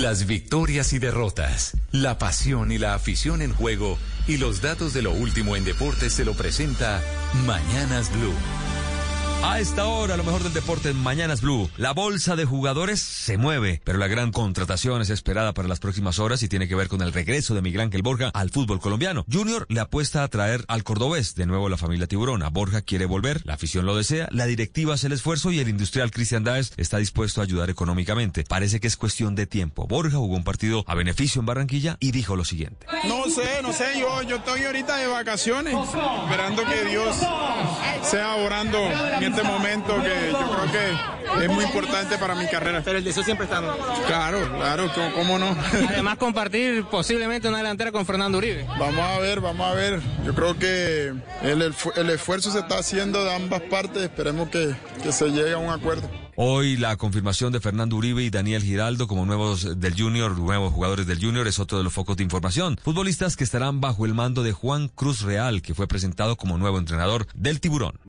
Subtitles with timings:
[0.00, 5.02] Las victorias y derrotas, la pasión y la afición en juego y los datos de
[5.02, 7.00] lo último en deportes se lo presenta
[7.46, 8.63] Mañanas Blue.
[9.42, 11.70] A esta hora, lo mejor del deporte en Mañanas Blue.
[11.76, 16.18] La bolsa de jugadores se mueve, pero la gran contratación es esperada para las próximas
[16.18, 19.24] horas y tiene que ver con el regreso de Miguel Ángel Borja al fútbol colombiano.
[19.30, 22.48] Junior le apuesta a traer al cordobés de nuevo la familia Tiburona.
[22.48, 26.10] Borja quiere volver, la afición lo desea, la directiva hace el esfuerzo y el industrial
[26.10, 28.44] Cristian Daes está dispuesto a ayudar económicamente.
[28.48, 29.86] Parece que es cuestión de tiempo.
[29.86, 32.86] Borja jugó un partido a beneficio en Barranquilla y dijo lo siguiente.
[33.06, 37.16] No sé, no sé, yo, yo estoy ahorita de vacaciones, esperando que Dios
[38.02, 38.78] sea orando
[39.24, 42.82] este momento que yo creo que es muy importante para mi carrera.
[42.84, 43.62] Pero el deseo siempre está.
[44.06, 45.56] Claro, claro, ¿cómo no?
[45.88, 48.66] Además compartir posiblemente una delantera con Fernando Uribe.
[48.78, 50.00] Vamos a ver, vamos a ver.
[50.24, 55.12] Yo creo que el, el esfuerzo se está haciendo de ambas partes, esperemos que, que
[55.12, 56.08] se llegue a un acuerdo.
[56.36, 61.06] Hoy la confirmación de Fernando Uribe y Daniel Giraldo como nuevos del Junior, nuevos jugadores
[61.06, 62.76] del Junior, es otro de los focos de información.
[62.82, 66.78] Futbolistas que estarán bajo el mando de Juan Cruz Real, que fue presentado como nuevo
[66.78, 68.00] entrenador del Tiburón.